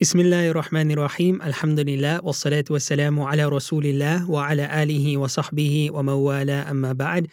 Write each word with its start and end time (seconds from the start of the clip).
بسم 0.00 0.20
الله 0.20 0.50
الرحمن 0.50 0.90
الرحيم 0.90 1.42
الحمد 1.42 1.80
لله 1.80 2.24
والصلاة 2.24 2.64
والسلام 2.70 3.20
على 3.20 3.44
رسول 3.44 3.86
الله 3.86 4.30
وعلى 4.30 4.82
آله 4.82 5.16
وصحبه 5.16 5.90
ومن 5.92 6.12
والاه 6.12 6.70
أما 6.70 6.92
بعد 6.92 7.26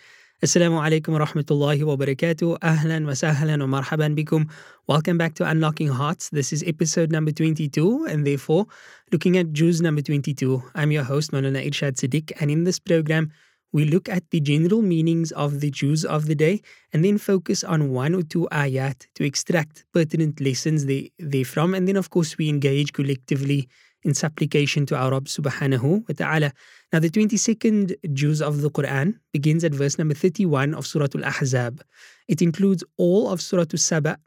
السلام 0.43 0.77
عليكم 0.77 1.13
ورحمة 1.13 1.45
الله 1.51 1.83
وبركاته 1.83 2.57
أهلا 2.63 3.07
وسهلا 3.07 3.63
ومرحبا 3.63 4.07
بكم 4.07 4.45
Welcome 4.87 5.17
back 5.17 5.33
to 5.33 5.49
Unlocking 5.49 5.87
Hearts. 5.87 6.29
This 6.29 6.53
is 6.53 6.63
episode 6.67 7.11
number 7.11 7.31
22 7.31 8.05
and 8.07 8.27
therefore 8.27 8.67
looking 9.11 9.37
at 9.37 9.53
Juz 9.53 9.81
number 9.81 10.01
22. 10.01 10.61
I'm 10.75 10.91
your 10.91 11.03
host 11.03 11.31
Maulana 11.31 11.65
Irshad 11.65 11.97
Siddiq 11.97 12.31
and 12.39 12.51
in 12.51 12.63
this 12.63 12.77
program 12.77 13.31
we 13.73 13.85
look 13.85 14.09
at 14.09 14.29
the 14.31 14.39
general 14.39 14.81
meanings 14.81 15.31
of 15.31 15.59
the 15.61 15.71
Juz 15.71 16.03
of 16.03 16.25
the 16.25 16.35
day 16.35 16.61
and 16.91 17.05
then 17.05 17.17
focus 17.17 17.63
on 17.63 17.91
one 17.91 18.13
or 18.13 18.21
two 18.21 18.47
ayat 18.51 19.07
to 19.15 19.23
extract 19.23 19.85
pertinent 19.93 20.41
lessons 20.41 20.85
therefrom. 20.85 21.73
And 21.75 21.87
then, 21.87 21.95
of 21.95 22.09
course, 22.09 22.37
we 22.37 22.49
engage 22.49 22.93
collectively 22.93 23.69
in 24.03 24.13
supplication 24.13 24.85
to 24.87 24.95
our 24.95 25.11
Rabb 25.11 25.25
subhanahu 25.25 26.07
wa 26.07 26.15
ta'ala. 26.15 26.53
Now, 26.91 26.99
the 26.99 27.09
22nd 27.09 27.95
Juz 28.13 28.41
of 28.41 28.61
the 28.61 28.69
Quran 28.69 29.19
begins 29.31 29.63
at 29.63 29.73
verse 29.73 29.97
number 29.97 30.15
31 30.15 30.73
of 30.73 30.85
Surah 30.85 31.07
Al 31.15 31.23
Ahzab. 31.31 31.81
It 32.27 32.41
includes 32.41 32.83
all 32.97 33.29
of 33.29 33.41
Surah 33.41 33.65
Al 33.71 33.77
Saba 33.77 34.17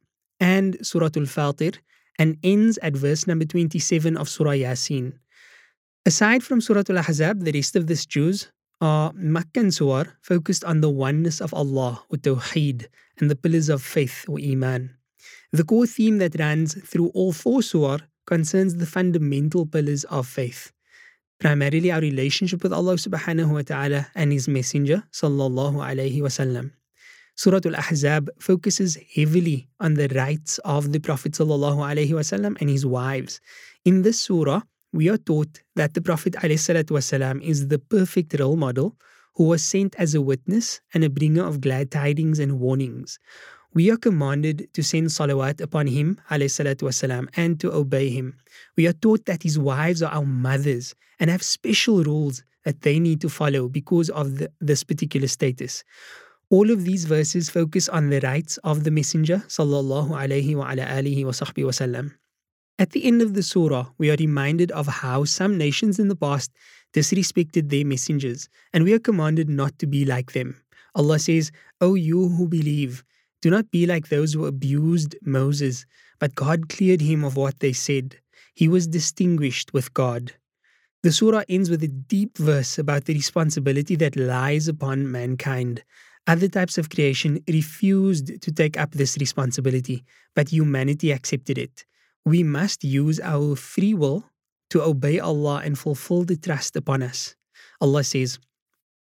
and 0.41 0.77
Surah 0.87 1.11
Al 1.17 1.27
Fatir 1.27 1.77
and 2.19 2.39
ends 2.43 2.79
at 2.79 2.95
verse 2.95 3.27
number 3.27 3.45
27 3.45 4.17
of 4.17 4.29
Surah 4.29 4.53
Yasin. 4.53 5.15
Aside 6.07 6.43
from 6.45 6.61
Surah 6.61 6.85
Al 6.89 6.99
Ahzab, 6.99 7.45
the 7.45 7.53
rest 7.53 7.77
of 7.77 7.87
this 7.87 8.07
Juz 8.83 8.89
are 8.89 9.13
Makkan 9.13 9.73
Surah 9.73 10.05
focused 10.23 10.65
on 10.65 10.81
the 10.81 10.91
oneness 10.91 11.41
of 11.41 11.55
Allah 11.55 12.03
or 12.11 12.19
Tawheed 12.19 12.87
and 13.19 13.31
the 13.31 13.37
pillars 13.37 13.69
of 13.69 13.83
faith 13.83 14.25
or 14.29 14.39
Iman. 14.39 14.97
The 15.53 15.65
core 15.65 15.87
theme 15.87 16.19
that 16.19 16.39
runs 16.39 16.75
through 16.75 17.09
all 17.15 17.33
four 17.33 17.63
Surah 17.63 17.99
concerns 18.27 18.77
the 18.77 18.87
fundamental 18.87 19.67
pillars 19.67 20.05
of 20.05 20.27
faith, 20.27 20.73
primarily 21.39 21.93
our 21.93 22.01
relationship 22.01 22.63
with 22.63 22.73
Allah 22.73 22.95
subhanahu 22.95 23.53
wa 23.53 23.63
ta'ala 23.63 24.09
and 24.15 24.33
His 24.33 24.49
Messenger 24.49 25.05
sallallahu 25.13 25.77
alayhi 25.77 26.21
wasallam. 26.21 26.73
Surah 27.37 27.61
Al-Ahzab 27.65 28.31
focuses 28.39 28.97
heavily 29.15 29.69
on 29.81 29.95
the 29.95 30.09
rights 30.09 30.59
of 30.65 30.93
the 30.93 31.01
Prophet 31.01 31.33
wasallam 31.33 32.57
and 32.61 32.71
his 32.71 32.87
wives. 32.87 33.41
In 33.85 34.03
this 34.03 34.21
surah, 34.21 34.63
we 34.94 35.10
are 35.10 35.18
taught 35.18 35.62
that 35.76 35.94
the 35.94 36.02
Prophet 36.02 36.34
ﷺ 36.34 37.42
is 37.44 37.68
the 37.68 37.80
perfect 37.80 38.40
role 38.40 38.56
model 38.56 38.96
who 39.36 39.44
was 39.46 39.64
sent 39.64 39.96
as 39.98 40.16
a 40.16 40.22
witness 40.22 40.82
and 40.94 41.04
a 41.04 41.10
bringer 41.10 41.46
of 41.46 41.62
glad 41.62 41.92
tidings 41.92 42.40
and 42.40 42.60
warnings. 42.60 43.20
We 43.74 43.92
are 43.92 43.98
commanded 43.98 44.68
to 44.74 44.82
send 44.82 45.08
salawat 45.08 45.62
upon 45.62 45.88
him 45.88 46.18
والسلام, 46.30 47.28
and 47.36 47.60
to 47.60 47.72
obey 47.72 48.10
him. 48.10 48.36
We 48.76 48.88
are 48.88 48.94
taught 48.94 49.26
that 49.26 49.44
his 49.44 49.60
wives 49.60 50.02
are 50.02 50.12
our 50.12 50.26
mothers 50.26 50.96
and 51.20 51.30
have 51.30 51.44
special 51.44 52.04
rules 52.04 52.44
that 52.66 52.82
they 52.82 53.00
need 53.00 53.22
to 53.22 53.30
follow 53.30 53.70
because 53.70 54.10
of 54.10 54.40
the, 54.40 54.52
this 54.60 54.84
particular 54.84 55.28
status. 55.28 55.84
All 56.50 56.72
of 56.72 56.84
these 56.84 57.06
verses 57.06 57.50
focus 57.50 57.88
on 57.88 58.10
the 58.10 58.22
rights 58.22 58.58
of 58.64 58.84
the 58.84 58.92
Messenger 58.92 59.44
sallallahu 59.48 60.10
alaihi 60.10 60.56
wa 60.56 60.72
ala 60.72 60.84
alihi 60.84 61.24
wa 61.24 61.32
sahbihi 61.32 61.66
wasallam. 61.66 62.12
At 62.77 62.91
the 62.91 63.05
end 63.05 63.23
of 63.23 63.35
the 63.35 63.43
surah, 63.45 63.91
we 63.99 64.11
are 64.11 64.17
reminded 64.17 64.73
of 64.73 64.89
how 64.89 65.25
some 65.25 65.57
nations 65.57 66.01
in 66.01 66.09
the 66.09 66.17
past 66.17 66.51
disrespected 66.93 67.69
their 67.69 67.85
messengers, 67.85 68.49
and 68.73 68.83
we 68.83 68.93
are 68.93 68.99
commanded 68.99 69.49
not 69.49 69.79
to 69.79 69.87
be 69.87 70.05
like 70.05 70.33
them. 70.33 70.61
Allah 70.97 71.21
says, 71.21 71.53
O 71.81 71.95
you 71.95 72.31
who 72.31 72.49
believe, 72.49 73.05
do 73.41 73.49
not 73.49 73.71
be 73.71 73.87
like 73.87 74.09
those 74.09 74.33
who 74.33 74.47
abused 74.47 75.15
Moses, 75.23 75.87
but 76.19 76.35
God 76.35 76.69
cleared 76.69 77.01
him 77.01 77.23
of 77.23 77.37
what 77.37 77.61
they 77.61 77.73
said. 77.73 78.19
He 78.55 78.67
was 78.67 78.89
distinguished 78.89 79.73
with 79.73 79.95
God. 79.95 80.33
The 81.05 81.13
surah 81.13 81.45
ends 81.49 81.71
with 81.71 81.83
a 81.85 81.89
deep 81.89 82.39
verse 82.39 82.77
about 82.77 83.05
the 83.05 83.15
responsibility 83.15 83.95
that 83.97 84.17
lies 84.17 84.67
upon 84.67 85.13
mankind. 85.13 85.85
Other 86.27 86.49
types 86.49 86.77
of 86.77 86.91
creation 86.91 87.39
refused 87.47 88.41
to 88.41 88.51
take 88.51 88.77
up 88.77 88.93
this 88.93 89.17
responsibility, 89.19 90.05
but 90.35 90.49
humanity 90.49 91.13
accepted 91.13 91.57
it 91.57 91.85
we 92.25 92.43
must 92.43 92.85
use 92.85 93.21
our 93.21 93.55
free 93.57 93.95
will 93.95 94.31
to 94.71 94.83
obey 94.83 95.19
Allah 95.21 95.63
and 95.65 95.79
fulfill 95.79 96.25
the 96.25 96.37
trust 96.37 96.75
upon 96.77 97.03
us. 97.03 97.37
Allah 97.81 98.05
says, 98.05 98.39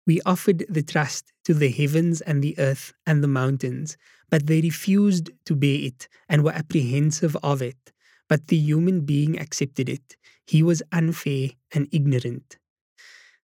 We 0.07 0.21
offered 0.27 0.67
the 0.69 0.83
trust 0.83 1.33
to 1.45 1.55
the 1.55 1.71
heavens 1.71 2.21
and 2.21 2.43
the 2.43 2.59
earth 2.59 2.93
and 3.07 3.23
the 3.23 3.29
mountains, 3.29 3.97
but 4.31 4.47
they 4.47 4.61
refused 4.61 5.31
to 5.47 5.55
bear 5.55 5.79
it 5.81 6.09
and 6.29 6.43
were 6.43 6.53
apprehensive 6.53 7.37
of 7.43 7.63
it. 7.63 7.93
But 8.29 8.49
the 8.49 8.57
human 8.57 9.03
being 9.03 9.39
accepted 9.39 9.89
it. 9.89 10.17
He 10.47 10.63
was 10.63 10.83
unfair 10.93 11.51
and 11.73 11.89
ignorant. 11.93 12.59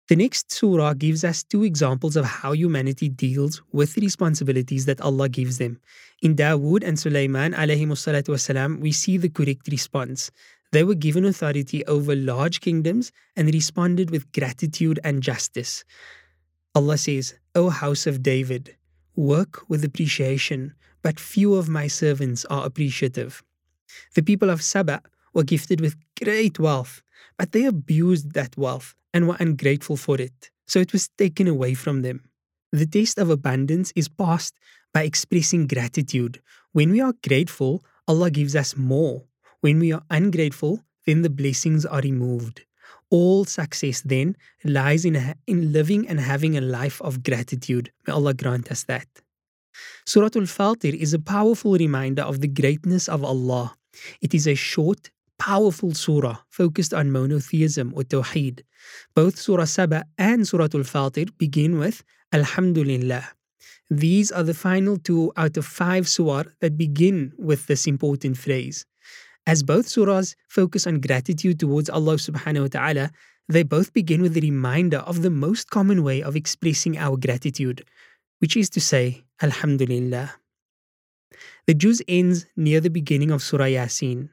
The 0.08 0.16
next 0.16 0.50
surah 0.50 0.94
gives 0.94 1.22
us 1.22 1.42
two 1.42 1.64
examples 1.64 2.16
of 2.16 2.24
how 2.24 2.52
humanity 2.52 3.10
deals 3.10 3.60
with 3.72 3.92
the 3.92 4.00
responsibilities 4.00 4.86
that 4.86 5.02
Allah 5.02 5.28
gives 5.28 5.58
them. 5.58 5.80
In 6.22 6.34
Dawood 6.34 6.82
and 6.82 6.98
Sulaiman 6.98 7.52
wasalam, 7.52 8.80
we 8.80 8.90
see 8.90 9.18
the 9.18 9.28
correct 9.28 9.68
response. 9.70 10.30
They 10.72 10.82
were 10.82 10.94
given 10.94 11.26
authority 11.26 11.84
over 11.84 12.16
large 12.16 12.62
kingdoms 12.62 13.12
and 13.36 13.52
responded 13.52 14.10
with 14.10 14.32
gratitude 14.32 14.98
and 15.04 15.22
justice. 15.22 15.84
Allah 16.74 16.96
says, 16.96 17.34
O 17.54 17.68
house 17.68 18.06
of 18.06 18.22
David, 18.22 18.76
work 19.14 19.68
with 19.68 19.84
appreciation, 19.84 20.72
but 21.02 21.20
few 21.20 21.54
of 21.54 21.68
my 21.68 21.86
servants 21.86 22.46
are 22.46 22.64
appreciative. 22.64 23.42
The 24.14 24.22
people 24.22 24.48
of 24.48 24.62
Saba 24.62 25.02
were 25.34 25.44
gifted 25.44 25.82
with 25.82 25.96
great 26.18 26.58
wealth, 26.58 27.02
but 27.36 27.52
they 27.52 27.66
abused 27.66 28.32
that 28.32 28.56
wealth 28.56 28.94
and 29.12 29.26
were 29.26 29.36
ungrateful 29.40 29.96
for 29.96 30.20
it, 30.20 30.50
so 30.66 30.78
it 30.78 30.92
was 30.92 31.08
taken 31.18 31.48
away 31.48 31.74
from 31.74 32.02
them. 32.02 32.28
The 32.72 32.86
test 32.86 33.18
of 33.18 33.30
abundance 33.30 33.92
is 33.96 34.08
passed 34.08 34.54
by 34.92 35.02
expressing 35.02 35.66
gratitude. 35.66 36.40
When 36.72 36.90
we 36.90 37.00
are 37.00 37.14
grateful, 37.26 37.82
Allah 38.06 38.30
gives 38.30 38.54
us 38.54 38.76
more. 38.76 39.24
When 39.60 39.78
we 39.78 39.92
are 39.92 40.02
ungrateful, 40.10 40.84
then 41.06 41.22
the 41.22 41.30
blessings 41.30 41.86
are 41.86 42.00
removed. 42.00 42.64
All 43.10 43.44
success 43.46 44.02
then 44.02 44.36
lies 44.64 45.04
in, 45.04 45.34
in 45.46 45.72
living 45.72 46.06
and 46.08 46.20
having 46.20 46.56
a 46.56 46.60
life 46.60 47.00
of 47.00 47.22
gratitude. 47.22 47.90
May 48.06 48.12
Allah 48.12 48.34
grant 48.34 48.70
us 48.70 48.84
that. 48.84 49.08
Surah 50.04 50.30
Al 50.36 50.42
Fatir 50.42 50.94
is 50.94 51.14
a 51.14 51.18
powerful 51.18 51.72
reminder 51.72 52.22
of 52.22 52.40
the 52.40 52.48
greatness 52.48 53.08
of 53.08 53.24
Allah. 53.24 53.76
It 54.20 54.34
is 54.34 54.46
a 54.46 54.54
short, 54.54 55.10
powerful 55.38 55.94
surah 55.94 56.38
focused 56.48 56.92
on 56.92 57.10
monotheism 57.10 57.92
or 57.96 58.02
tawheed. 58.02 58.62
Both 59.14 59.38
Surah 59.38 59.64
Saba 59.64 60.04
and 60.18 60.46
Surah 60.46 60.68
Al 60.74 60.84
Fatir 60.84 61.30
begin 61.38 61.78
with 61.78 62.02
Alhamdulillah. 62.32 63.24
These 63.90 64.30
are 64.30 64.42
the 64.42 64.54
final 64.54 64.98
two 64.98 65.32
out 65.36 65.56
of 65.56 65.64
five 65.64 66.08
surah 66.08 66.44
that 66.60 66.76
begin 66.76 67.32
with 67.38 67.66
this 67.66 67.86
important 67.86 68.36
phrase. 68.36 68.84
As 69.46 69.62
both 69.62 69.86
surahs 69.86 70.34
focus 70.48 70.86
on 70.86 71.00
gratitude 71.00 71.58
towards 71.58 71.88
Allah 71.88 72.16
subhanahu 72.20 72.68
wa 72.68 72.68
ta'ala, 72.68 73.10
they 73.48 73.62
both 73.62 73.94
begin 73.94 74.20
with 74.20 74.36
a 74.36 74.44
reminder 74.44 74.98
of 74.98 75.22
the 75.22 75.30
most 75.30 75.70
common 75.70 76.04
way 76.04 76.22
of 76.22 76.36
expressing 76.36 76.98
our 76.98 77.16
gratitude, 77.16 77.82
which 78.40 78.58
is 78.58 78.68
to 78.70 78.80
say, 78.80 79.24
Alhamdulillah. 79.40 80.36
The 81.66 81.72
juz 81.72 82.02
ends 82.06 82.44
near 82.56 82.80
the 82.80 82.90
beginning 82.90 83.30
of 83.30 83.42
Surah 83.42 83.72
Yasin. 83.72 84.28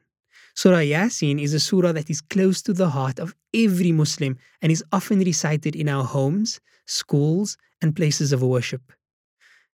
Surah 0.56 0.78
Yasin 0.78 1.38
is 1.38 1.52
a 1.52 1.60
surah 1.60 1.92
that 1.92 2.08
is 2.08 2.22
close 2.22 2.62
to 2.62 2.72
the 2.72 2.88
heart 2.88 3.18
of 3.18 3.34
every 3.52 3.92
Muslim 3.92 4.38
and 4.62 4.72
is 4.72 4.82
often 4.90 5.18
recited 5.18 5.76
in 5.76 5.86
our 5.86 6.02
homes, 6.02 6.60
schools, 6.86 7.58
and 7.82 7.94
places 7.94 8.32
of 8.32 8.42
worship. 8.42 8.90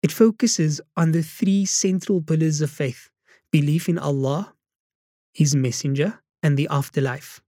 It 0.04 0.12
focuses 0.12 0.80
on 0.96 1.10
the 1.10 1.24
three 1.24 1.64
central 1.64 2.22
pillars 2.22 2.60
of 2.60 2.70
faith 2.70 3.10
belief 3.50 3.88
in 3.88 3.98
Allah, 3.98 4.54
His 5.32 5.52
Messenger, 5.56 6.20
and 6.44 6.56
the 6.56 6.68
afterlife. 6.70 7.40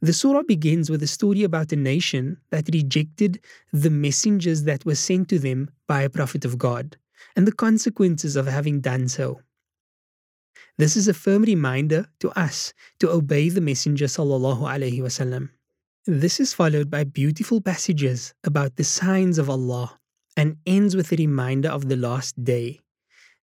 The 0.00 0.12
surah 0.12 0.42
begins 0.42 0.90
with 0.90 1.04
a 1.04 1.06
story 1.06 1.44
about 1.44 1.70
a 1.70 1.76
nation 1.76 2.38
that 2.50 2.70
rejected 2.74 3.38
the 3.72 3.90
messengers 3.90 4.64
that 4.64 4.84
were 4.84 4.96
sent 4.96 5.28
to 5.28 5.38
them 5.38 5.70
by 5.86 6.02
a 6.02 6.10
prophet 6.10 6.44
of 6.44 6.58
God 6.58 6.96
and 7.36 7.46
the 7.46 7.52
consequences 7.52 8.34
of 8.34 8.46
having 8.46 8.80
done 8.80 9.06
so. 9.06 9.42
This 10.78 10.96
is 10.96 11.06
a 11.06 11.14
firm 11.14 11.42
reminder 11.42 12.06
to 12.20 12.30
us 12.30 12.72
to 13.00 13.10
obey 13.10 13.50
the 13.50 13.60
Messenger 13.60 14.06
sallallahu. 14.06 15.48
This 16.06 16.40
is 16.40 16.54
followed 16.54 16.90
by 16.90 17.04
beautiful 17.04 17.60
passages 17.60 18.32
about 18.42 18.76
the 18.76 18.84
signs 18.84 19.38
of 19.38 19.50
Allah 19.50 20.00
and 20.36 20.56
ends 20.66 20.96
with 20.96 21.12
a 21.12 21.16
reminder 21.16 21.68
of 21.68 21.88
the 21.88 21.96
last 21.96 22.42
day. 22.42 22.80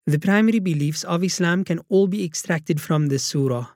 The 0.08 0.18
primary 0.18 0.60
beliefs 0.60 1.04
of 1.04 1.24
Islam 1.24 1.64
can 1.64 1.80
all 1.88 2.08
be 2.08 2.26
extracted 2.26 2.82
from 2.82 3.08
this 3.08 3.24
surah. 3.24 3.68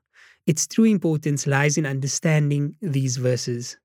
Its 0.48 0.66
true 0.66 0.86
importance 0.86 1.46
lies 1.46 1.78
in 1.78 1.86
understanding 1.86 2.76
these 2.82 3.18
verses. 3.18 3.78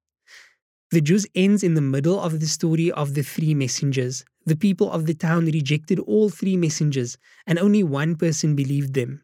The 0.91 1.03
juz 1.03 1.26
ends 1.35 1.62
in 1.62 1.75
the 1.75 1.82
middle 1.82 2.19
of 2.19 2.41
the 2.41 2.49
story 2.49 2.91
of 2.91 3.12
the 3.12 3.23
three 3.23 3.55
messengers. 3.55 4.25
The 4.47 4.56
people 4.56 4.91
of 4.91 5.05
the 5.05 5.12
town 5.12 5.44
rejected 5.44 5.99
all 6.00 6.31
three 6.31 6.56
messengers, 6.56 7.19
and 7.47 7.59
only 7.59 7.82
one 7.82 8.17
person 8.17 8.56
believed 8.56 8.94
them. 8.94 9.23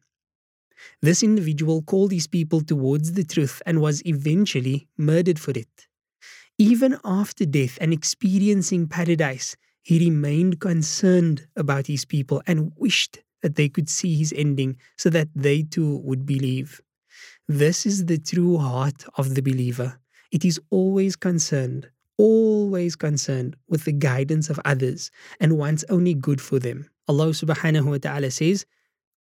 This 1.02 1.22
individual 1.22 1.82
called 1.82 2.12
his 2.12 2.26
people 2.26 2.60
towards 2.60 3.12
the 3.12 3.24
truth 3.24 3.62
and 3.66 3.80
was 3.80 4.02
eventually 4.06 4.88
murdered 4.96 5.38
for 5.38 5.52
it. 5.52 5.88
Even 6.58 6.98
after 7.04 7.44
death 7.44 7.78
and 7.80 7.92
experiencing 7.92 8.86
paradise, 8.86 9.56
he 9.82 9.98
remained 9.98 10.60
concerned 10.60 11.46
about 11.56 11.86
his 11.86 12.04
people 12.04 12.42
and 12.46 12.72
wished 12.76 13.18
that 13.42 13.56
they 13.56 13.68
could 13.68 13.88
see 13.88 14.16
his 14.16 14.32
ending 14.36 14.76
so 14.96 15.10
that 15.10 15.28
they 15.34 15.62
too 15.62 15.98
would 15.98 16.24
believe. 16.24 16.80
This 17.46 17.84
is 17.84 18.06
the 18.06 18.18
true 18.18 18.56
heart 18.56 19.04
of 19.16 19.34
the 19.34 19.42
believer. 19.42 20.00
It 20.32 20.44
is 20.44 20.58
always 20.70 21.16
concerned, 21.16 21.90
always 22.16 22.96
concerned 22.96 23.56
with 23.68 23.84
the 23.84 23.92
guidance 23.92 24.48
of 24.48 24.58
others 24.64 25.10
and 25.40 25.58
wants 25.58 25.84
only 25.90 26.14
good 26.14 26.40
for 26.40 26.58
them. 26.58 26.88
Allah 27.06 27.28
subhanahu 27.28 27.84
wa 27.84 27.98
ta'ala 27.98 28.30
says, 28.30 28.64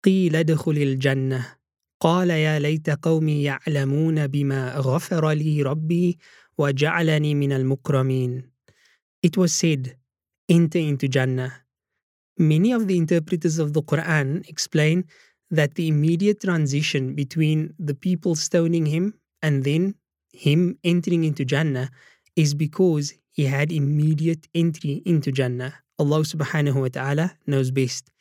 قيل 0.04 0.36
ادخل 0.36 0.78
الجنة 0.78 1.56
قال 2.00 2.30
يا 2.30 2.60
ليت 2.60 2.90
قومي 2.90 3.44
يعلمون 3.44 4.28
بما 4.28 4.75
غفر 4.75 5.31
لي 5.31 5.62
ربي 5.62 6.18
وجعلني 6.57 7.36
من 7.36 7.51
المكرمين. 7.51 8.44
It 9.22 9.38
was 9.38 9.54
said, 9.54 9.98
enter 10.48 10.80
into 10.80 11.07
Jannah. 11.07 11.51
Many 12.38 12.72
of 12.72 12.88
the 12.88 12.98
interpreters 12.98 13.60
of 13.60 13.74
the 13.74 13.84
Quran 13.84 14.48
explain 14.48 15.04
that 15.51 15.75
the 15.75 15.88
immediate 15.90 16.40
transition 16.40 17.16
between 17.16 17.74
the 17.78 17.96
people 17.96 18.36
stoning 18.36 18.86
him 18.86 19.13
and 19.42 19.63
then 19.66 19.96
him 20.31 20.78
entering 20.84 21.25
into 21.25 21.44
Jannah 21.44 21.90
is 22.36 22.54
because 22.54 23.13
he 23.31 23.46
had 23.46 23.72
immediate 23.72 24.48
entry 24.56 25.01
into 25.06 25.31
Jannah. 25.31 25.74
Allah 25.98 26.22
subhanahu 26.22 26.81
wa 26.81 26.88
ta'ala 26.88 27.36
knows 27.46 27.72
best. 27.72 28.12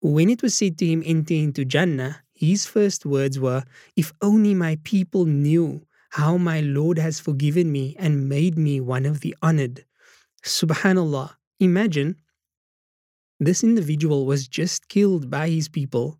When 0.00 0.30
it 0.30 0.42
was 0.42 0.54
said 0.54 0.78
to 0.78 0.86
him, 0.86 1.02
enter 1.04 1.34
into 1.34 1.64
Jannah, 1.64 2.22
his 2.32 2.66
first 2.66 3.04
words 3.04 3.38
were, 3.38 3.64
If 3.96 4.12
only 4.22 4.54
my 4.54 4.78
people 4.84 5.24
knew 5.24 5.86
how 6.10 6.36
my 6.36 6.60
Lord 6.60 6.98
has 6.98 7.18
forgiven 7.20 7.72
me 7.72 7.96
and 7.98 8.28
made 8.28 8.56
me 8.56 8.80
one 8.80 9.06
of 9.06 9.20
the 9.20 9.34
honored. 9.42 9.84
Subhanallah. 10.44 11.34
Imagine 11.60 12.16
this 13.40 13.64
individual 13.64 14.24
was 14.24 14.46
just 14.46 14.88
killed 14.88 15.30
by 15.30 15.48
his 15.48 15.68
people 15.68 16.18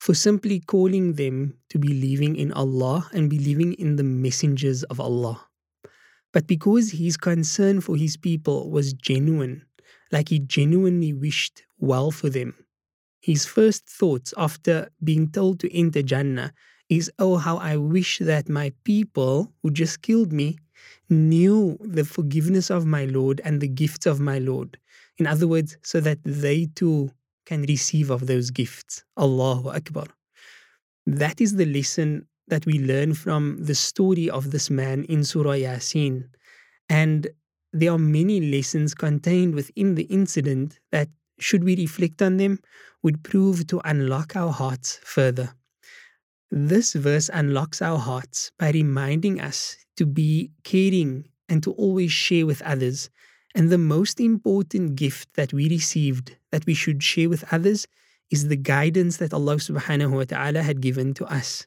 for 0.00 0.14
simply 0.14 0.60
calling 0.60 1.14
them 1.14 1.58
to 1.70 1.78
believing 1.78 2.36
in 2.36 2.52
Allah 2.52 3.08
and 3.12 3.30
believing 3.30 3.74
in 3.74 3.96
the 3.96 4.02
messengers 4.02 4.82
of 4.84 4.98
Allah. 4.98 5.46
But 6.32 6.46
because 6.46 6.90
his 6.92 7.16
concern 7.16 7.80
for 7.80 7.96
his 7.96 8.16
people 8.16 8.70
was 8.70 8.92
genuine, 8.92 9.64
like 10.10 10.30
he 10.30 10.38
genuinely 10.38 11.12
wished 11.12 11.62
well 11.78 12.10
for 12.10 12.28
them, 12.28 12.54
his 13.24 13.46
first 13.46 13.88
thoughts 13.88 14.34
after 14.36 14.90
being 15.02 15.30
told 15.30 15.58
to 15.60 15.74
enter 15.74 16.02
Jannah 16.02 16.52
is, 16.90 17.10
Oh, 17.18 17.38
how 17.38 17.56
I 17.56 17.78
wish 17.78 18.18
that 18.18 18.50
my 18.50 18.70
people 18.84 19.50
who 19.62 19.70
just 19.70 20.02
killed 20.02 20.30
me 20.30 20.58
knew 21.08 21.78
the 21.80 22.04
forgiveness 22.04 22.70
of 22.70 22.84
my 22.84 23.06
Lord 23.06 23.40
and 23.42 23.62
the 23.62 23.68
gifts 23.68 24.04
of 24.04 24.20
my 24.20 24.38
Lord. 24.38 24.76
In 25.16 25.26
other 25.26 25.48
words, 25.48 25.78
so 25.82 26.00
that 26.00 26.18
they 26.22 26.66
too 26.74 27.12
can 27.46 27.62
receive 27.62 28.10
of 28.10 28.26
those 28.26 28.50
gifts. 28.50 29.04
Allahu 29.18 29.70
Akbar. 29.70 30.08
That 31.06 31.40
is 31.40 31.56
the 31.56 31.66
lesson 31.66 32.26
that 32.48 32.66
we 32.66 32.78
learn 32.78 33.14
from 33.14 33.56
the 33.58 33.74
story 33.74 34.28
of 34.28 34.50
this 34.50 34.68
man 34.68 35.04
in 35.04 35.24
Surah 35.24 35.52
Yasin. 35.52 36.28
And 36.90 37.28
there 37.72 37.92
are 37.92 37.98
many 37.98 38.38
lessons 38.40 38.94
contained 38.94 39.54
within 39.54 39.94
the 39.94 40.04
incident 40.04 40.78
that, 40.92 41.08
should 41.38 41.64
we 41.64 41.76
reflect 41.76 42.22
on 42.22 42.36
them, 42.36 42.58
would 43.02 43.22
prove 43.22 43.66
to 43.68 43.80
unlock 43.84 44.34
our 44.36 44.52
hearts 44.52 44.98
further. 45.02 45.54
This 46.50 46.92
verse 46.92 47.30
unlocks 47.32 47.82
our 47.82 47.98
hearts 47.98 48.52
by 48.58 48.70
reminding 48.70 49.40
us 49.40 49.76
to 49.96 50.06
be 50.06 50.50
caring 50.62 51.28
and 51.48 51.62
to 51.62 51.72
always 51.72 52.12
share 52.12 52.46
with 52.46 52.62
others. 52.62 53.10
And 53.54 53.70
the 53.70 53.78
most 53.78 54.20
important 54.20 54.96
gift 54.96 55.34
that 55.34 55.52
we 55.52 55.68
received 55.68 56.36
that 56.50 56.66
we 56.66 56.74
should 56.74 57.02
share 57.02 57.28
with 57.28 57.44
others 57.52 57.86
is 58.30 58.48
the 58.48 58.56
guidance 58.56 59.18
that 59.18 59.34
Allah 59.34 59.56
subhanahu 59.56 60.12
wa 60.12 60.24
ta'ala 60.24 60.62
had 60.62 60.80
given 60.80 61.14
to 61.14 61.24
us. 61.26 61.66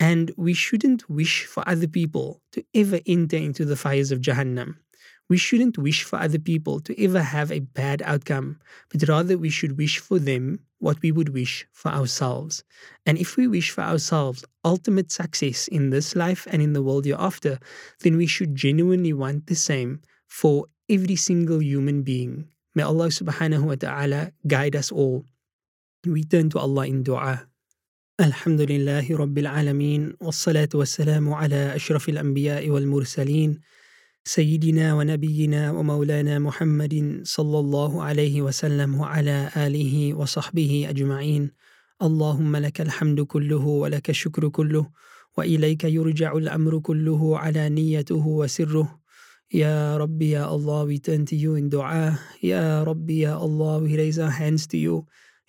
And 0.00 0.32
we 0.36 0.52
shouldn't 0.52 1.08
wish 1.08 1.44
for 1.46 1.66
other 1.66 1.86
people 1.86 2.42
to 2.52 2.64
ever 2.74 3.00
enter 3.06 3.36
into 3.36 3.64
the 3.64 3.76
fires 3.76 4.10
of 4.10 4.20
Jahannam. 4.20 4.76
We 5.31 5.37
shouldn't 5.37 5.77
wish 5.77 6.03
for 6.03 6.19
other 6.19 6.39
people 6.39 6.79
to 6.81 7.03
ever 7.03 7.21
have 7.21 7.51
a 7.51 7.59
bad 7.59 8.01
outcome, 8.05 8.59
but 8.89 9.07
rather 9.07 9.37
we 9.37 9.49
should 9.49 9.77
wish 9.77 9.99
for 9.99 10.19
them 10.19 10.59
what 10.79 11.01
we 11.01 11.11
would 11.11 11.29
wish 11.29 11.65
for 11.73 11.89
ourselves. 11.89 12.63
And 13.05 13.17
if 13.17 13.35
we 13.35 13.47
wish 13.47 13.71
for 13.71 13.81
ourselves 13.81 14.45
ultimate 14.63 15.11
success 15.11 15.67
in 15.67 15.89
this 15.89 16.15
life 16.15 16.47
and 16.49 16.61
in 16.61 16.73
the 16.73 16.81
world 16.81 17.05
hereafter, 17.05 17.59
then 18.01 18.15
we 18.15 18.27
should 18.27 18.55
genuinely 18.55 19.11
want 19.11 19.47
the 19.47 19.55
same 19.55 20.01
for 20.27 20.65
every 20.89 21.15
single 21.15 21.61
human 21.61 22.03
being. 22.03 22.47
May 22.75 22.83
Allah 22.83 23.07
subhanahu 23.07 23.63
wa 23.63 23.75
ta'ala 23.75 24.31
guide 24.45 24.75
us 24.75 24.91
all. 24.91 25.25
We 26.05 26.23
turn 26.23 26.49
to 26.51 26.59
Allah 26.59 26.87
in 26.87 27.03
dua. 27.03 27.47
الحمد 28.17 28.61
لله 28.61 29.17
رب 29.17 29.37
العالمين 29.37 30.13
والصلاة 30.21 30.69
والسلام 30.73 31.33
على 31.33 31.75
أشرف 31.75 32.09
الأنبياء 32.09 32.69
والمرسلين 32.69 33.59
سيدنا 34.24 34.94
ونبينا 34.94 35.70
ومولانا 35.70 36.38
محمد 36.38 37.20
صلى 37.24 37.58
الله 37.58 38.02
عليه 38.02 38.42
وسلم 38.42 39.00
وعلى 39.00 39.50
آله 39.56 40.14
وصحبه 40.14 40.86
أجمعين. 40.88 41.50
اللهم 42.02 42.56
لك 42.56 42.80
الحمد 42.80 43.20
كله 43.20 43.66
ولك 43.66 44.10
الشكر 44.10 44.48
كله 44.48 44.86
وإليك 45.38 45.84
يرجع 45.84 46.32
الأمر 46.36 46.78
كله 46.78 47.38
على 47.38 47.68
نيته 47.68 48.26
وسره. 48.26 49.00
يا 49.54 49.96
ربي 49.96 50.30
يا 50.30 50.46
Allah 50.46 50.86
we 50.86 50.98
turn 50.98 51.26
to 51.26 51.34
you 51.34 51.58
in 51.58 51.68
dua. 51.68 52.14
يا 52.42 52.84
ربي 52.84 53.26
يا 53.26 53.34
Allah 53.34 53.82
we 53.82 53.96
raise 53.98 54.20
our 54.22 54.30
hands 54.30 54.68
to 54.68 54.78
you. 54.78 55.04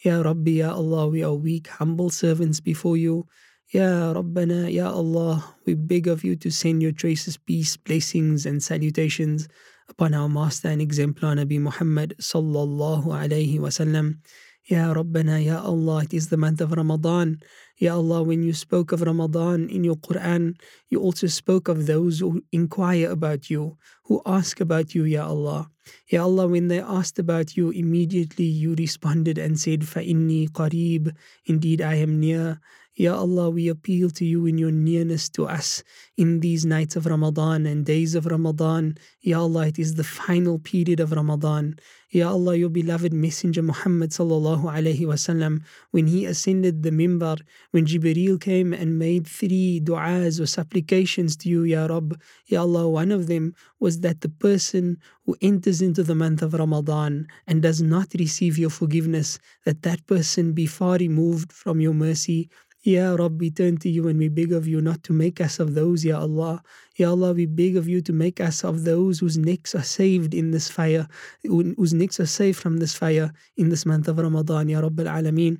يا 0.06 0.22
ربي 0.22 0.58
يا 0.58 0.74
Allah 0.74 1.08
we 1.08 1.22
are 1.22 1.36
weak 1.38 1.68
humble 1.68 2.10
servants 2.10 2.60
before 2.60 2.98
you. 2.98 3.26
Ya 3.74 4.14
Rabbana, 4.14 4.70
Ya 4.70 4.94
Allah, 4.94 5.58
we 5.66 5.74
beg 5.74 6.06
of 6.06 6.24
you 6.24 6.36
to 6.38 6.54
send 6.54 6.86
your 6.86 6.92
choicest 6.94 7.44
peace, 7.50 7.74
blessings, 7.74 8.46
and 8.46 8.62
salutations 8.62 9.50
upon 9.90 10.14
our 10.14 10.30
master 10.30 10.70
and 10.70 10.78
exemplar 10.78 11.34
Nabi 11.34 11.58
Muhammad 11.58 12.14
sallallahu 12.22 13.10
alayhi 13.10 13.58
wasallam. 13.58 14.22
Ya 14.70 14.94
Rabbana, 14.94 15.44
Ya 15.44 15.58
Allah, 15.66 16.06
it 16.06 16.14
is 16.14 16.30
the 16.30 16.38
month 16.38 16.62
of 16.62 16.70
Ramadan. 16.70 17.42
Ya 17.82 17.98
Allah, 17.98 18.22
when 18.22 18.46
you 18.46 18.54
spoke 18.54 18.92
of 18.92 19.02
Ramadan 19.02 19.66
in 19.74 19.84
your 19.84 19.98
Quran, 19.98 20.54
you 20.94 21.02
also 21.02 21.26
spoke 21.26 21.66
of 21.66 21.90
those 21.90 22.20
who 22.20 22.46
inquire 22.52 23.10
about 23.10 23.50
you, 23.50 23.82
who 24.06 24.22
ask 24.30 24.62
about 24.62 24.94
you, 24.94 25.02
Ya 25.10 25.26
Allah. 25.26 25.73
Ya 26.08 26.24
Allah, 26.24 26.48
when 26.48 26.68
they 26.68 26.80
asked 26.80 27.20
about 27.20 27.58
you, 27.58 27.70
immediately 27.72 28.46
you 28.46 28.76
responded 28.76 29.38
and 29.38 29.60
said, 29.60 29.82
Fa'inni 29.82 30.50
qareeb, 30.50 31.16
indeed 31.46 31.82
I 31.82 31.96
am 31.96 32.20
near. 32.20 32.60
Ya 32.96 33.16
Allah, 33.18 33.50
we 33.50 33.70
appeal 33.70 34.12
to 34.12 34.24
you 34.24 34.46
in 34.46 34.60
your 34.60 34.70
nearness 34.70 35.28
to 35.30 35.48
us 35.48 35.82
in 36.16 36.42
these 36.42 36.64
nights 36.64 36.96
of 36.96 37.08
Ramadan 37.08 37.66
and 37.66 37.84
days 37.84 38.14
of 38.14 38.28
Ramadan. 38.28 39.00
Ya 39.22 39.40
Allah, 39.40 39.66
it 39.66 39.80
is 39.80 39.96
the 39.96 40.04
final 40.04 40.60
period 40.60 41.00
of 41.00 41.12
Ramadan. 41.12 41.80
Ya 42.12 42.30
Allah, 42.30 42.56
your 42.56 42.70
beloved 42.70 43.12
Messenger 43.12 43.64
Muhammad 43.64 44.12
sallallahu 44.12 44.66
alayhi 44.70 45.10
wasallam, 45.10 45.64
when 45.90 46.06
he 46.06 46.26
ascended 46.26 46.84
the 46.84 46.92
mimbar, 46.92 47.42
when 47.72 47.88
Jibreel 47.88 48.40
came 48.40 48.74
and 48.74 49.00
made 49.00 49.26
three 49.26 49.82
du'as 49.84 50.40
or 50.40 50.46
supplications 50.46 51.36
to 51.38 51.50
you, 51.50 51.64
Ya 51.64 51.88
Rabb, 51.88 52.22
Ya 52.46 52.62
Allah, 52.62 52.88
one 52.88 53.12
of 53.12 53.26
them 53.26 53.56
was 53.80 54.02
that 54.02 54.22
the 54.22 54.30
person 54.30 55.00
who 55.26 55.36
enters 55.42 55.73
into 55.82 56.04
the 56.04 56.16
month 56.16 56.42
of 56.42 56.54
Ramadan 56.54 57.28
and 57.48 57.62
does 57.62 57.82
not 57.82 58.14
receive 58.20 58.58
your 58.58 58.70
forgiveness, 58.70 59.40
that 59.66 59.82
that 59.84 60.06
person 60.08 60.54
be 60.54 60.66
far 60.66 60.98
removed 60.98 61.52
from 61.52 61.82
your 61.82 61.94
mercy, 61.94 62.50
Ya 62.84 63.16
Rabbi, 63.16 63.48
turn 63.48 63.78
to 63.78 63.90
you 63.90 64.10
and 64.10 64.20
we 64.20 64.28
beg 64.28 64.52
of 64.52 64.68
you 64.68 64.82
not 64.82 65.04
to 65.04 65.14
make 65.14 65.40
us 65.40 65.58
of 65.58 65.74
those, 65.74 66.04
Ya 66.04 66.20
Allah. 66.20 66.62
Ya 66.98 67.12
Allah, 67.12 67.32
we 67.32 67.46
beg 67.46 67.78
of 67.78 67.88
you 67.88 68.02
to 68.02 68.12
make 68.12 68.42
us 68.42 68.66
of 68.66 68.84
those 68.84 69.20
whose 69.20 69.38
necks 69.38 69.74
are 69.74 69.84
saved 69.84 70.34
in 70.34 70.52
this 70.52 70.68
fire, 70.68 71.08
whose 71.44 71.94
necks 71.94 72.20
are 72.20 72.26
saved 72.26 72.60
from 72.60 72.78
this 72.78 72.94
fire 72.94 73.32
in 73.56 73.70
this 73.70 73.86
month 73.86 74.10
of 74.10 74.18
Ramadan, 74.18 74.68
Ya 74.68 74.82
Rabb 74.82 75.00
al-Alameen. 75.00 75.60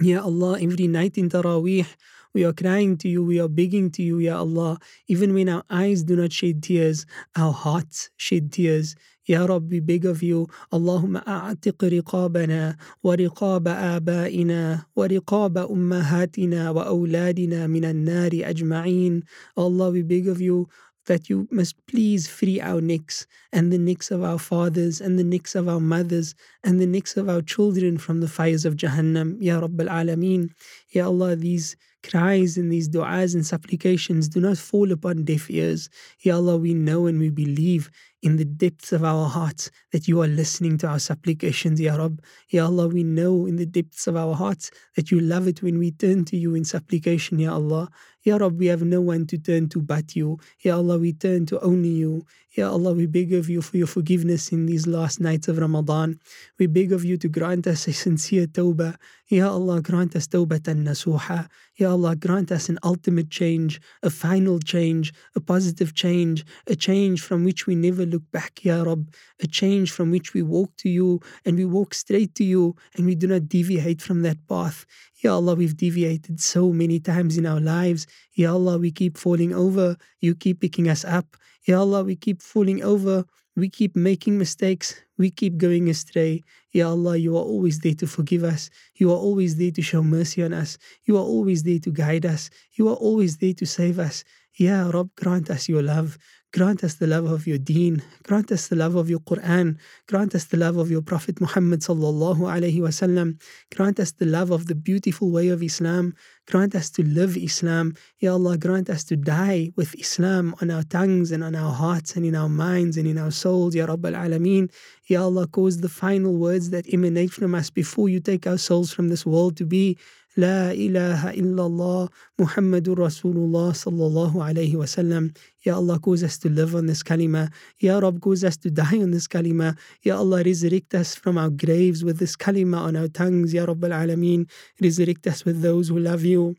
Ya 0.00 0.22
Allah, 0.22 0.60
every 0.60 0.86
night 0.86 1.18
in 1.18 1.28
Taraweeh, 1.28 1.86
we 2.34 2.44
are 2.44 2.52
crying 2.52 2.96
to 2.98 3.08
you, 3.08 3.24
we 3.24 3.40
are 3.40 3.48
begging 3.48 3.90
to 3.90 4.02
you, 4.02 4.18
Ya 4.18 4.38
Allah. 4.38 4.78
Even 5.08 5.34
when 5.34 5.48
our 5.48 5.64
eyes 5.70 6.04
do 6.04 6.14
not 6.14 6.32
shed 6.32 6.62
tears, 6.62 7.04
our 7.36 7.52
hearts 7.52 8.10
shed 8.16 8.52
tears. 8.52 8.94
يا 9.29 9.45
رب 9.45 9.73
we 9.73 9.79
beg 9.79 10.05
of 10.05 10.23
you 10.23 10.47
اللهم 10.73 11.17
أعتق 11.17 11.83
رقابنا 11.83 12.77
ورقاب 13.03 13.67
آبائنا 13.67 14.85
ورقاب 14.95 15.57
أمهاتنا 15.57 16.69
وأولادنا 16.69 17.67
من 17.67 17.85
النار 17.85 18.31
أجمعين 18.33 19.23
Allah 19.57 19.91
we 19.91 20.01
beg 20.01 20.27
of 20.27 20.41
you 20.41 20.67
that 21.09 21.29
you 21.29 21.47
must 21.51 21.75
please 21.87 22.27
free 22.27 22.61
our 22.61 22.79
necks 22.79 23.25
and 23.51 23.73
the 23.73 23.77
necks 23.77 24.11
of 24.11 24.23
our 24.23 24.37
fathers 24.39 25.01
and 25.01 25.17
the 25.17 25.23
necks 25.23 25.55
of 25.55 25.67
our 25.67 25.79
mothers 25.79 26.35
and 26.63 26.79
the 26.79 26.85
necks 26.85 27.17
of 27.17 27.27
our 27.27 27.41
children 27.41 27.97
from 27.97 28.21
the 28.21 28.27
fires 28.27 28.63
of 28.63 28.75
Jahannam, 28.75 29.35
Ya 29.39 29.59
Rabbal 29.59 29.89
Alameen. 29.89 30.51
Ya 30.91 31.07
Allah, 31.07 31.35
these 31.35 31.75
cries 32.03 32.57
and 32.57 32.71
these 32.71 32.87
du'as 32.87 33.33
and 33.33 33.45
supplications 33.45 34.29
do 34.29 34.39
not 34.39 34.57
fall 34.57 34.91
upon 34.91 35.23
deaf 35.23 35.49
ears. 35.49 35.89
Ya 36.21 36.35
Allah, 36.35 36.57
we 36.57 36.73
know 36.73 37.07
and 37.07 37.19
we 37.19 37.29
believe 37.29 37.89
in 38.24 38.36
the 38.36 38.44
depths 38.46 38.90
of 38.90 39.04
our 39.04 39.28
hearts 39.28 39.70
that 39.92 40.08
you 40.08 40.22
are 40.22 40.26
listening 40.26 40.78
to 40.78 40.86
our 40.88 40.98
supplications, 40.98 41.78
Ya 41.78 41.94
Rab. 41.94 42.22
Ya 42.48 42.64
Allah, 42.64 42.88
we 42.88 43.04
know 43.04 43.44
in 43.44 43.56
the 43.56 43.66
depths 43.66 44.06
of 44.06 44.16
our 44.16 44.34
hearts 44.34 44.70
that 44.96 45.10
you 45.10 45.20
love 45.20 45.46
it 45.46 45.62
when 45.62 45.78
we 45.78 45.90
turn 45.90 46.24
to 46.24 46.36
you 46.36 46.54
in 46.54 46.64
supplication, 46.64 47.38
Ya 47.38 47.52
Allah. 47.52 47.90
Ya 48.24 48.38
Rab, 48.38 48.58
we 48.58 48.66
have 48.68 48.82
no 48.82 49.02
one 49.02 49.26
to 49.26 49.36
turn 49.36 49.68
to 49.68 49.82
but 49.82 50.16
you. 50.16 50.38
Ya 50.62 50.76
Allah, 50.76 50.98
we 50.98 51.12
turn 51.12 51.44
to 51.44 51.60
only 51.60 51.90
you. 51.90 52.24
Ya 52.56 52.70
Allah, 52.70 52.94
we 52.94 53.04
beg 53.04 53.34
of 53.34 53.50
you 53.50 53.60
for 53.60 53.76
your 53.76 53.86
forgiveness 53.86 54.50
in 54.50 54.64
these 54.64 54.86
last 54.86 55.20
nights 55.20 55.46
of 55.46 55.58
Ramadan. 55.58 56.18
We 56.58 56.66
beg 56.66 56.92
of 56.92 57.04
you 57.04 57.18
to 57.18 57.28
grant 57.28 57.66
us 57.66 57.86
a 57.86 57.92
sincere 57.92 58.46
tawbah. 58.46 58.96
Ya 59.28 59.50
Allah, 59.50 59.82
grant 59.82 60.16
us 60.16 60.26
tawbatan 60.26 60.84
nasuha. 60.84 61.48
Ya 61.76 61.90
Allah, 61.90 62.16
grant 62.16 62.50
us 62.50 62.70
an 62.70 62.78
ultimate 62.82 63.28
change, 63.28 63.78
a 64.02 64.08
final 64.08 64.58
change, 64.58 65.12
a 65.34 65.40
positive 65.40 65.92
change, 65.94 66.46
a 66.66 66.76
change 66.76 67.20
from 67.20 67.44
which 67.44 67.66
we 67.66 67.74
never 67.74 68.06
look 68.06 68.22
back, 68.30 68.64
Ya 68.64 68.84
Rab, 68.84 69.12
a 69.42 69.46
change 69.46 69.90
from 69.90 70.10
which 70.10 70.32
we 70.32 70.40
walk 70.40 70.70
to 70.78 70.88
you 70.88 71.20
and 71.44 71.58
we 71.58 71.64
walk 71.66 71.92
straight 71.92 72.34
to 72.36 72.44
you 72.44 72.74
and 72.94 73.04
we 73.04 73.16
do 73.16 73.26
not 73.26 73.48
deviate 73.48 74.00
from 74.00 74.22
that 74.22 74.46
path. 74.48 74.86
Ya 75.24 75.32
Allah, 75.32 75.54
we've 75.54 75.74
deviated 75.74 76.38
so 76.38 76.70
many 76.70 77.00
times 77.00 77.38
in 77.38 77.46
our 77.46 77.58
lives. 77.58 78.06
Ya 78.34 78.52
Allah, 78.52 78.76
we 78.76 78.90
keep 78.90 79.16
falling 79.16 79.54
over. 79.54 79.96
You 80.20 80.34
keep 80.34 80.60
picking 80.60 80.86
us 80.86 81.02
up. 81.02 81.38
Ya 81.64 81.80
Allah, 81.80 82.04
we 82.04 82.14
keep 82.14 82.42
falling 82.42 82.84
over. 82.84 83.24
We 83.56 83.70
keep 83.70 83.96
making 83.96 84.36
mistakes. 84.36 85.00
We 85.16 85.30
keep 85.30 85.56
going 85.56 85.88
astray. 85.88 86.44
Ya 86.72 86.90
Allah, 86.90 87.16
you 87.16 87.38
are 87.38 87.42
always 87.42 87.78
there 87.78 87.94
to 87.94 88.06
forgive 88.06 88.44
us. 88.44 88.68
You 88.96 89.12
are 89.12 89.16
always 89.16 89.56
there 89.56 89.70
to 89.70 89.80
show 89.80 90.02
mercy 90.02 90.42
on 90.42 90.52
us. 90.52 90.76
You 91.04 91.16
are 91.16 91.24
always 91.24 91.62
there 91.62 91.78
to 91.78 91.90
guide 91.90 92.26
us. 92.26 92.50
You 92.72 92.90
are 92.90 92.96
always 92.96 93.38
there 93.38 93.54
to 93.54 93.64
save 93.64 93.98
us. 93.98 94.24
Ya 94.58 94.90
Rab, 94.90 95.08
grant 95.16 95.48
us 95.48 95.70
your 95.70 95.82
love. 95.82 96.18
Grant 96.54 96.84
us 96.84 96.94
the 96.94 97.08
love 97.08 97.24
of 97.24 97.48
your 97.48 97.58
deen. 97.58 98.00
Grant 98.22 98.52
us 98.52 98.68
the 98.68 98.76
love 98.76 98.94
of 98.94 99.10
your 99.10 99.18
Quran. 99.18 99.76
Grant 100.06 100.36
us 100.36 100.44
the 100.44 100.56
love 100.56 100.76
of 100.76 100.88
your 100.88 101.02
Prophet 101.02 101.40
Muhammad 101.40 101.80
sallallahu 101.80 102.42
alaihi 102.42 102.78
wasallam. 102.78 103.42
Grant 103.74 103.98
us 103.98 104.12
the 104.12 104.24
love 104.24 104.52
of 104.52 104.66
the 104.66 104.76
beautiful 104.76 105.32
way 105.32 105.48
of 105.48 105.64
Islam. 105.64 106.14
Grant 106.46 106.76
us 106.76 106.90
to 106.90 107.02
live 107.02 107.36
Islam. 107.36 107.96
Ya 108.20 108.34
Allah, 108.34 108.56
grant 108.56 108.88
us 108.88 109.02
to 109.02 109.16
die 109.16 109.72
with 109.74 109.98
Islam 109.98 110.54
on 110.62 110.70
our 110.70 110.84
tongues 110.84 111.32
and 111.32 111.42
on 111.42 111.56
our 111.56 111.72
hearts 111.72 112.14
and 112.14 112.24
in 112.24 112.36
our 112.36 112.48
minds 112.48 112.96
and 112.96 113.08
in 113.08 113.18
our 113.18 113.32
souls. 113.32 113.74
Ya 113.74 113.86
Rabbal 113.86 114.14
Alameen. 114.14 114.70
Ya 115.08 115.24
Allah, 115.24 115.48
cause 115.48 115.80
the 115.80 115.88
final 115.88 116.36
words 116.36 116.70
that 116.70 116.86
emanate 116.94 117.32
from 117.32 117.56
us 117.56 117.68
before 117.68 118.08
you 118.08 118.20
take 118.20 118.46
our 118.46 118.58
souls 118.58 118.92
from 118.92 119.08
this 119.08 119.26
world 119.26 119.56
to 119.56 119.66
be 119.66 119.98
لا 120.36 120.72
إله 120.72 121.30
إلا 121.30 121.66
الله 121.66 122.08
محمد 122.38 122.88
رسول 122.88 123.36
الله 123.36 123.72
صلى 123.72 124.06
الله 124.06 124.44
عليه 124.44 124.76
وسلم 124.76 125.32
Ya 125.64 125.76
Allah, 125.76 125.98
cause 125.98 126.22
us 126.22 126.36
to 126.38 126.50
live 126.50 126.74
on 126.74 126.86
this 126.86 127.02
kalima. 127.02 127.50
Ya 127.78 127.98
Rab, 127.98 128.20
cause 128.20 128.44
us 128.44 128.58
to 128.58 128.70
die 128.70 129.00
on 129.00 129.12
this 129.12 129.26
kalima. 129.26 129.78
Ya 130.02 130.18
Allah, 130.18 130.42
resurrect 130.44 130.94
us 130.94 131.14
from 131.14 131.38
our 131.38 131.48
graves 131.48 132.04
with 132.04 132.18
this 132.18 132.36
kalima 132.36 132.80
on 132.82 132.96
our 132.96 133.08
tongues. 133.08 133.54
Ya 133.54 133.64
Rabbal 133.64 133.90
Alameen, 133.90 134.50
resurrect 134.82 135.26
us 135.26 135.44
with 135.46 135.62
those 135.62 135.88
who 135.88 135.98
love 135.98 136.22
you. 136.22 136.54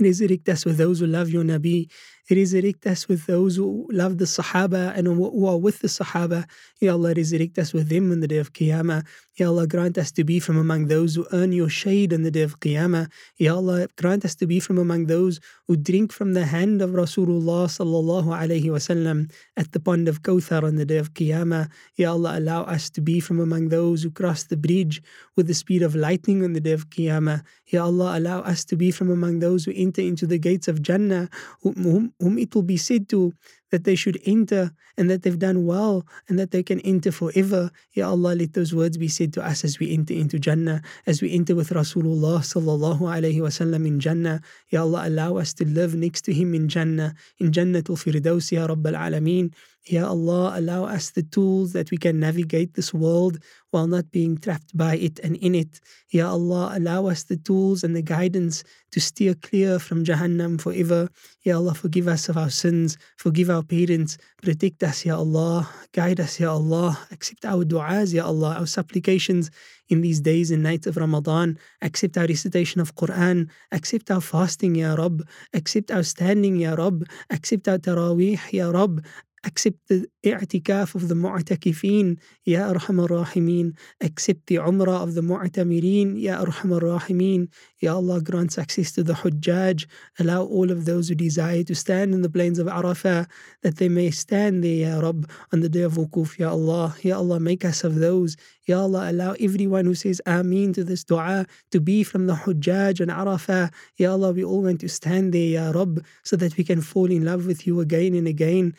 Resurrect 0.00 0.48
us 0.48 0.64
with 0.64 0.78
those 0.78 0.98
who 0.98 1.06
love 1.06 1.30
your 1.30 1.44
Nabi. 1.44 1.88
Resurrect 2.30 2.86
us 2.86 3.08
with 3.08 3.24
those 3.26 3.56
who 3.56 3.88
love 3.90 4.18
the 4.18 4.26
Sahaba 4.26 4.96
and 4.96 5.06
who 5.06 5.46
are 5.46 5.56
with 5.56 5.80
the 5.80 5.88
Sahaba. 5.88 6.44
Ya 6.78 6.92
Allah, 6.92 7.14
resurrect 7.14 7.58
us 7.58 7.72
with 7.72 7.88
them 7.88 8.12
on 8.12 8.20
the 8.20 8.28
day 8.28 8.36
of 8.36 8.52
Qiyamah. 8.52 9.04
Ya 9.36 9.46
Allah, 9.48 9.66
grant 9.66 9.96
us 9.96 10.12
to 10.12 10.24
be 10.24 10.38
from 10.38 10.58
among 10.58 10.88
those 10.88 11.14
who 11.14 11.26
earn 11.32 11.52
your 11.52 11.68
shade 11.68 12.12
on 12.12 12.22
the 12.22 12.30
day 12.30 12.42
of 12.42 12.60
Qiyamah. 12.60 13.08
Ya 13.38 13.54
Allah, 13.54 13.88
grant 13.96 14.24
us 14.24 14.34
to 14.36 14.46
be 14.46 14.60
from 14.60 14.78
among 14.78 15.06
those 15.06 15.40
who 15.66 15.76
drink 15.76 16.12
from 16.12 16.34
the 16.34 16.44
hand 16.44 16.82
of 16.82 16.90
Rasulullah 16.90 17.66
sallallahu 17.66 18.26
alayhi 18.26 18.64
wasallam 18.64 19.30
at 19.56 19.72
the 19.72 19.80
pond 19.80 20.08
of 20.08 20.22
Kawthar 20.22 20.64
on 20.64 20.76
the 20.76 20.84
day 20.84 20.98
of 20.98 21.14
Qiyamah. 21.14 21.70
Ya 21.96 22.10
Allah, 22.10 22.38
allow 22.38 22.64
us 22.64 22.90
to 22.90 23.00
be 23.00 23.20
from 23.20 23.40
among 23.40 23.68
those 23.68 24.02
who 24.02 24.10
cross 24.10 24.42
the 24.42 24.56
bridge 24.56 25.00
with 25.36 25.46
the 25.46 25.54
speed 25.54 25.82
of 25.82 25.94
lightning 25.94 26.44
on 26.44 26.52
the 26.52 26.60
day 26.60 26.72
of 26.72 26.90
Qiyamah. 26.90 27.42
Ya 27.68 27.84
Allah, 27.84 28.18
allow 28.18 28.40
us 28.40 28.64
to 28.66 28.76
be 28.76 28.90
from 28.90 29.10
among 29.10 29.38
those 29.38 29.64
who 29.64 29.72
enter 29.74 30.02
into 30.02 30.26
the 30.26 30.38
gates 30.38 30.68
of 30.68 30.82
Jannah, 30.82 31.28
whom, 31.62 32.12
whom 32.20 32.38
it 32.38 32.54
will 32.54 32.62
be 32.62 32.76
said 32.76 33.08
to 33.08 33.32
that 33.70 33.84
they 33.84 33.94
should 33.94 34.20
enter 34.24 34.72
and 34.96 35.10
that 35.10 35.22
they've 35.22 35.38
done 35.38 35.66
well 35.66 36.06
and 36.28 36.38
that 36.38 36.50
they 36.50 36.62
can 36.62 36.80
enter 36.80 37.12
forever. 37.12 37.70
Ya 37.92 38.08
Allah, 38.08 38.34
let 38.34 38.54
those 38.54 38.74
words 38.74 38.96
be 38.96 39.08
said 39.08 39.32
to 39.34 39.44
us 39.44 39.64
as 39.64 39.78
we 39.78 39.92
enter 39.92 40.14
into 40.14 40.38
Jannah, 40.38 40.82
as 41.06 41.22
we 41.22 41.32
enter 41.32 41.54
with 41.54 41.70
Rasulullah 41.70 42.40
sallallahu 42.40 43.00
alayhi 43.00 43.40
wasallam 43.40 43.86
in 43.86 44.00
Jannah. 44.00 44.40
Ya 44.70 44.82
Allah, 44.82 45.06
allow 45.06 45.36
us 45.36 45.52
to 45.54 45.66
live 45.66 45.94
next 45.94 46.22
to 46.22 46.32
him 46.32 46.54
in 46.54 46.68
Jannah, 46.68 47.14
in 47.38 47.52
Jannatul 47.52 47.98
Firdaus, 47.98 48.50
Ya 48.52 48.66
Rabbal 48.66 48.96
Alameen. 48.96 49.52
Ya 49.88 50.06
Allah, 50.06 50.52
allow 50.54 50.84
us 50.84 51.10
the 51.10 51.22
tools 51.22 51.72
that 51.72 51.90
we 51.90 51.96
can 51.96 52.20
navigate 52.20 52.74
this 52.74 52.92
world 52.92 53.38
while 53.70 53.86
not 53.86 54.10
being 54.10 54.36
trapped 54.36 54.76
by 54.76 54.96
it 54.96 55.18
and 55.20 55.36
in 55.36 55.54
it. 55.54 55.80
Ya 56.10 56.28
Allah, 56.28 56.72
allow 56.74 57.06
us 57.06 57.24
the 57.24 57.38
tools 57.38 57.82
and 57.82 57.96
the 57.96 58.02
guidance 58.02 58.64
to 58.90 59.00
steer 59.00 59.34
clear 59.34 59.78
from 59.78 60.04
Jahannam 60.04 60.60
forever. 60.60 61.08
Ya 61.42 61.56
Allah, 61.56 61.74
forgive 61.74 62.06
us 62.06 62.28
of 62.28 62.36
our 62.36 62.50
sins, 62.50 62.98
forgive 63.16 63.48
our 63.48 63.57
parents, 63.62 64.18
protect 64.42 64.82
us, 64.82 65.04
Ya 65.04 65.16
Allah, 65.16 65.68
guide 65.92 66.20
us, 66.20 66.40
Ya 66.40 66.52
Allah, 66.52 66.98
accept 67.10 67.44
our 67.44 67.64
du'as, 67.64 68.12
Ya 68.12 68.24
Allah, 68.24 68.56
our 68.58 68.66
supplications 68.66 69.50
in 69.88 70.00
these 70.00 70.20
days 70.20 70.50
and 70.50 70.62
nights 70.62 70.86
of 70.86 70.96
Ramadan, 70.96 71.58
accept 71.82 72.18
our 72.18 72.26
recitation 72.26 72.80
of 72.80 72.94
Quran, 72.94 73.48
accept 73.72 74.10
our 74.10 74.20
fasting, 74.20 74.74
Ya 74.74 74.94
Rab, 74.94 75.26
accept 75.54 75.90
our 75.90 76.02
standing, 76.02 76.56
Ya 76.56 76.74
Rab, 76.74 77.04
accept 77.30 77.68
our 77.68 77.78
taraweeh, 77.78 78.40
Ya 78.52 78.70
Rab, 78.70 79.04
accept 79.44 79.78
the 79.88 80.06
i'tikaf 80.24 80.94
of 80.94 81.08
the 81.08 81.14
mu'takifin, 81.14 82.18
Ya 82.44 82.72
Arhamar 82.72 83.08
Rahimin, 83.08 83.76
accept 84.00 84.46
the 84.46 84.56
umrah 84.56 85.02
of 85.02 85.14
the 85.14 85.20
mu'tamirin, 85.20 86.20
Ya 86.20 86.44
Arhamar 86.44 86.80
Rahimin, 86.80 87.48
Ya 87.80 87.94
Allah 87.94 88.20
grant 88.20 88.52
success 88.52 88.92
to 88.92 89.02
the 89.02 89.12
hujjaj, 89.12 89.86
allow 90.18 90.44
all 90.44 90.70
of 90.70 90.84
those 90.84 91.08
who 91.08 91.14
desire 91.14 91.62
to 91.62 91.74
stand 91.74 92.14
in 92.14 92.22
the 92.22 92.30
plains 92.30 92.58
of 92.58 92.66
Arafah, 92.66 93.26
that 93.62 93.76
they 93.76 93.88
may 93.88 94.10
stand 94.10 94.64
there, 94.64 94.88
Ya 94.88 94.98
Rab, 95.00 95.30
on 95.52 95.60
the 95.60 95.68
day 95.68 95.82
of 95.82 95.94
wukuf, 95.94 96.38
Ya 96.38 96.50
Allah, 96.50 96.94
Ya 97.02 97.16
Allah 97.16 97.40
make 97.40 97.64
us 97.64 97.84
of 97.84 97.96
those, 97.96 98.36
Ya 98.66 98.80
Allah 98.80 99.10
allow 99.10 99.32
everyone 99.40 99.86
who 99.86 99.94
says 99.94 100.20
Ameen 100.26 100.74
to 100.74 100.84
this 100.84 101.02
dua 101.04 101.46
to 101.70 101.80
be 101.80 102.02
from 102.02 102.26
the 102.26 102.34
hujjaj 102.34 103.00
and 103.00 103.10
Arafah, 103.10 103.72
Ya 103.96 104.12
Allah 104.12 104.32
we 104.32 104.44
all 104.44 104.62
want 104.62 104.80
to 104.80 104.88
stand 104.88 105.32
there, 105.32 105.40
Ya 105.40 105.70
Rab, 105.70 106.04
so 106.22 106.36
that 106.36 106.56
we 106.56 106.64
can 106.64 106.82
fall 106.82 107.10
in 107.10 107.24
love 107.24 107.46
with 107.46 107.66
you 107.66 107.80
again 107.80 108.14
and 108.14 108.28
again, 108.28 108.74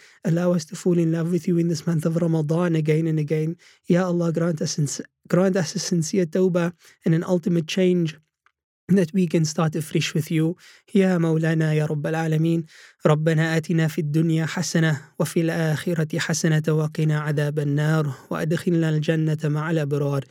allow 0.49 0.55
us 0.55 0.65
to 0.65 0.75
fall 0.75 0.97
in 0.97 1.11
love 1.11 1.31
with 1.31 1.47
you 1.47 1.57
in 1.57 1.67
this 1.67 1.85
month 1.85 2.05
of 2.05 2.15
Ramadan 2.15 2.75
again 2.75 3.07
and 3.07 3.19
again. 3.19 3.55
Ya 3.87 4.05
Allah, 4.05 4.31
grant 4.31 4.61
us, 4.61 5.01
grant 5.27 5.55
us 5.55 5.75
a 5.75 5.79
sincere 5.79 6.25
tawbah 6.25 6.73
and 7.05 7.13
an 7.13 7.23
ultimate 7.23 7.67
change 7.67 8.17
that 8.87 9.13
we 9.13 9.27
can 9.27 9.45
start 9.45 9.75
afresh 9.75 10.15
with 10.15 10.31
you 10.31 10.55
يا 10.95 11.17
مولانا 11.17 11.73
يا 11.73 11.85
رب 11.85 12.07
العالمين 12.07 12.65
ربنا 13.05 13.57
آتنا 13.57 13.87
في 13.87 14.01
الدنيا 14.01 14.45
حسنة 14.45 15.01
وفي 15.19 15.41
الآخرة 15.41 16.19
وقنا 16.69 17.19
عذاب 17.19 17.59
النار 17.59 18.13
الجنة 18.89 19.37
مع 19.43 19.71
الأبرار 19.71 20.23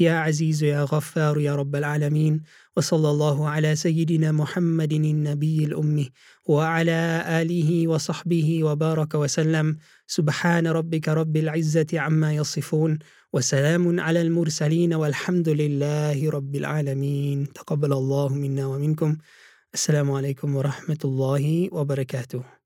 يا 0.00 0.12
عزيز 0.12 0.62
يا 0.62 0.82
غفار 0.84 1.40
يا 1.40 1.54
رب 1.54 1.76
العالمين 1.76 2.42
وصلى 2.76 3.10
الله 3.10 3.48
على 3.48 3.76
سيدنا 3.76 4.32
محمد 4.32 4.92
النبي 4.92 5.64
الأمي 5.64 6.10
وعلى 6.46 7.24
آله 7.28 7.88
وصحبه 7.88 8.64
وبارك 8.64 9.14
وسلم. 9.14 9.76
سبحان 10.06 10.66
ربك 10.66 11.08
رب 11.08 11.36
العزة 11.36 11.86
عما 11.94 12.34
يصفون 12.34 12.98
وسلام 13.32 14.00
على 14.00 14.22
المرسلين 14.22 14.94
والحمد 14.94 15.48
لله 15.48 16.30
رب 16.30 16.56
العالمين. 16.56 17.52
تقبل 17.52 17.92
الله 17.92 18.28
منا 18.34 18.66
ومنكم. 18.66 19.16
السلام 19.74 20.10
عليكم 20.10 20.56
ورحمة 20.56 20.98
الله 21.04 21.68
وبركاته. 21.72 22.57